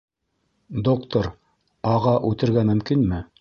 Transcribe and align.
Доктор 0.87 1.29
А.-ға 1.91 2.15
үтергә 2.31 2.65
мөмкинме? 2.73 3.23